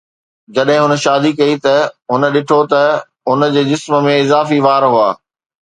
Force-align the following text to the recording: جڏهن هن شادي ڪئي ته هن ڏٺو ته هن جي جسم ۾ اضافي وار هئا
جڏهن 0.57 0.79
هن 0.83 0.93
شادي 1.03 1.31
ڪئي 1.41 1.55
ته 1.67 1.75
هن 2.13 2.21
ڏٺو 2.37 2.59
ته 2.73 2.81
هن 3.31 3.39
جي 3.57 3.63
جسم 3.71 3.93
۾ 4.15 4.19
اضافي 4.23 4.59
وار 4.65 4.83
هئا 4.93 5.09